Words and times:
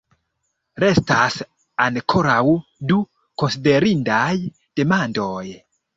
Restas 0.83 1.35
ankoraŭ 1.85 2.41
du 2.93 2.97
konsiderindaj 3.43 4.33
demandoj. 4.83 5.45